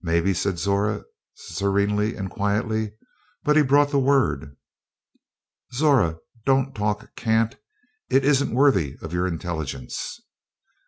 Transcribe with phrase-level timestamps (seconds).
[0.03, 1.03] "Maybe," said Zora
[1.35, 2.93] serenely and quietly;
[3.43, 4.55] "but he brought the Word."
[5.75, 7.57] "Zora, don't talk cant;
[8.09, 10.19] it isn't worthy of your intelligence."